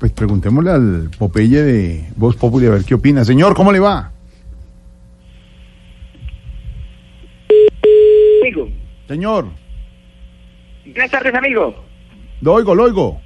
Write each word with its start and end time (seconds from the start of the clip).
Pues 0.00 0.12
preguntémosle 0.12 0.70
al 0.70 1.10
Popeye 1.18 1.62
de 1.62 2.04
Voz 2.16 2.34
Populi 2.34 2.66
a 2.66 2.70
ver 2.70 2.84
qué 2.84 2.94
opina. 2.94 3.22
Señor, 3.22 3.54
¿cómo 3.54 3.70
le 3.70 3.80
va? 3.80 4.10
Amigo. 8.42 8.68
Señor, 9.06 9.46
Buenas 10.86 11.10
tardes, 11.10 11.34
amigo. 11.34 11.84
lo 12.40 12.54
oigo, 12.54 12.74
lo 12.74 12.84
oigo. 12.84 13.20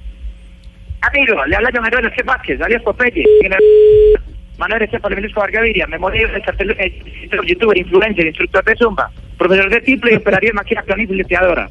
Amigo, 1.01 1.45
le 1.45 1.55
habla 1.55 1.69
John 1.73 1.83
Manuel 1.83 2.09
José 2.09 2.23
Vázquez, 2.23 2.61
alias 2.61 2.83
Popeye. 2.83 3.23
Manuel 4.57 4.81
Esteban 4.83 5.13
Luis 5.13 5.25
Escobar 5.27 5.51
Gaviria, 5.51 5.87
memoria 5.87 6.27
del 6.27 6.41
cartel 6.41 6.67
de 6.69 6.93
youtuber, 7.47 7.77
influencer, 7.77 8.27
instructor 8.27 8.63
de 8.65 8.75
Zumba, 8.75 9.11
profesor 9.37 9.69
de 9.69 9.81
triple 9.81 10.13
y 10.13 10.15
operario 10.15 10.49
de 10.49 10.53
máquina 10.53 10.81
plana 10.83 11.03
y 11.03 11.07
fileteadora. 11.07 11.69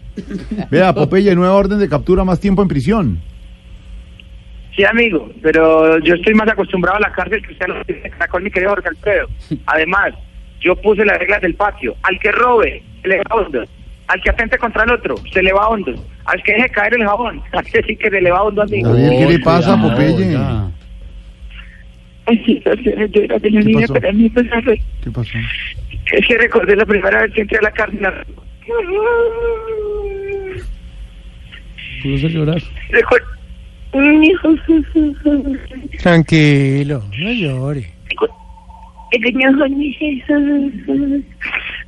Vea, 0.70 0.94
Popeye, 0.94 1.34
nueva 1.34 1.54
orden 1.54 1.78
de 1.78 1.88
captura, 1.88 2.24
más 2.24 2.40
tiempo 2.40 2.62
en 2.62 2.68
prisión. 2.68 3.20
Sí, 4.76 4.84
amigo, 4.84 5.30
pero 5.42 5.98
yo 5.98 6.14
estoy 6.14 6.34
más 6.34 6.48
acostumbrado 6.48 6.96
a 6.98 7.00
la 7.00 7.12
cárcel 7.12 7.40
que 7.46 7.52
usted 7.52 7.66
a 7.66 7.68
los 7.74 7.86
de 7.86 8.00
Caracol, 8.10 8.42
mi 8.42 8.50
querido 8.50 8.70
Jorge 8.70 8.88
Alfredo. 8.88 9.28
Además, 9.66 10.14
yo 10.60 10.74
puse 10.76 11.04
las 11.04 11.18
reglas 11.18 11.40
del 11.42 11.54
patio. 11.54 11.94
Al 12.02 12.18
que 12.18 12.32
robe, 12.32 12.82
se 13.02 13.08
le 13.08 13.18
va 13.18 13.36
hondo. 13.36 13.64
Al 14.08 14.20
que 14.20 14.30
atente 14.30 14.58
contra 14.58 14.82
el 14.84 14.90
otro, 14.90 15.14
se 15.32 15.42
le 15.42 15.52
va 15.52 15.68
hondo. 15.68 15.92
Al 16.24 16.42
que 16.42 16.54
deje 16.54 16.68
caer 16.70 16.94
el 16.94 17.04
jabón, 17.06 17.40
al 17.52 17.64
que 17.64 17.82
sí 17.84 17.96
que 17.96 18.10
se 18.10 18.20
le 18.20 18.30
va 18.30 18.42
hondo, 18.42 18.62
amigo. 18.62 18.94
¿qué 18.96 19.26
le 19.26 19.38
pasa, 19.38 19.80
Popeye? 19.80 20.36
Ay, 22.26 22.42
sí, 22.44 22.62
es 22.64 22.80
que 22.80 23.08
yo 23.10 23.22
era 23.22 23.38
de 23.38 23.50
la 23.50 23.60
¿Qué 23.60 23.66
niña, 23.66 23.80
pasó? 23.82 23.92
pero 23.94 24.08
a 24.08 24.12
mí, 24.12 24.32
arre- 24.34 24.82
¿Qué 25.04 25.10
pasó? 25.10 25.38
Es 26.12 26.26
que 26.26 26.38
recordé 26.38 26.74
la 26.74 26.86
primera 26.86 27.22
vez 27.22 27.32
que 27.32 27.42
entré 27.42 27.58
a 27.58 27.62
la 27.62 27.70
cárcel. 27.70 28.00
Puso 32.02 32.26
a 32.26 32.30
llorar. 32.30 32.62
Recuerdo. 32.90 33.26
Tranquilo, 36.02 37.02
no 37.18 37.32
llore. 37.32 37.90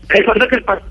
Recuerdo 0.08 0.48
que 0.48 0.56
el 0.56 0.62
patrón. 0.64 0.90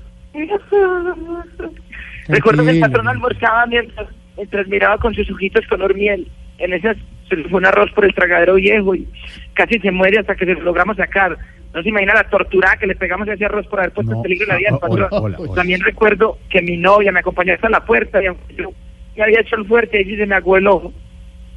Recuerdo 2.28 2.64
que 2.64 2.70
el 2.70 2.78
Tranquilo. 2.80 2.80
patrón 2.86 3.08
almorzaba 3.08 3.66
mientras, 3.66 4.08
mientras 4.36 4.68
miraba 4.68 4.98
con 4.98 5.14
sus 5.14 5.30
ojitos 5.30 5.66
color 5.68 5.94
miel. 5.94 6.28
En 6.58 6.72
esas 6.72 6.96
se 7.28 7.36
le 7.36 7.48
fue 7.48 7.58
un 7.58 7.66
arroz 7.66 7.90
por 7.92 8.04
el 8.04 8.14
tragadero 8.14 8.54
viejo 8.54 8.94
y 8.94 9.06
casi 9.54 9.78
se 9.78 9.90
muere 9.90 10.18
hasta 10.18 10.34
que 10.36 10.44
se 10.46 10.54
lo 10.54 10.62
logramos 10.62 10.96
sacar. 10.96 11.36
No 11.74 11.82
se 11.82 11.88
imagina 11.90 12.14
la 12.14 12.28
tortura 12.28 12.76
que 12.78 12.86
le 12.86 12.94
pegamos 12.96 13.28
a 13.28 13.34
ese 13.34 13.44
arroz 13.44 13.66
por 13.66 13.80
haber 13.80 13.92
puesto 13.92 14.12
No, 14.12 14.18
en 14.18 14.22
peligro 14.22 14.46
la 14.46 14.56
vida 14.56 14.68
del 14.70 14.78
ah, 14.82 14.86
hola, 14.88 15.04
patrón. 15.08 15.24
hola, 15.24 15.36
hola. 15.38 15.54
También 15.54 15.80
recuerdo 15.82 16.38
que 16.48 16.62
mi 16.62 16.76
novia 16.76 17.12
me 17.12 17.20
acompañó 17.20 17.52
hasta 17.54 17.68
la 17.68 17.84
puerta 17.84 18.22
y 18.22 18.26
aunque 18.26 18.54
yo 18.54 18.70
me 19.16 19.22
había 19.24 19.40
hecho 19.40 19.56
el 19.56 19.66
fuerte, 19.66 20.00
ella 20.00 20.16
se 20.16 20.26
me 20.26 20.34
aguó 20.34 20.56
el 20.56 20.66
ojo. 20.66 20.92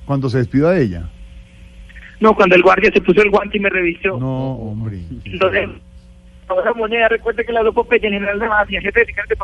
Cuando 0.10 0.28
se 0.28 0.40
despidió 0.40 0.70
de 0.70 0.82
ella. 0.82 1.04
No, 2.20 2.34
cuando 2.34 2.56
el 2.56 2.64
guardia 2.64 2.92
se 2.92 3.00
puso 3.00 3.22
el 3.22 3.30
guante 3.30 3.58
y 3.58 3.60
me 3.60 3.70
revisó. 3.70 4.18
No, 4.18 4.54
hombre. 4.54 4.98
Entonces, 5.24 5.70
ahora 6.48 6.74
moneda, 6.74 7.10
recuerde 7.10 7.46
que 7.46 7.54
la 7.54 7.62
en 8.08 8.14
general 8.14 8.40
de 8.40 8.48
mafia, 8.48 8.82
jefe 8.82 9.02
de 9.02 9.06
de 9.06 9.36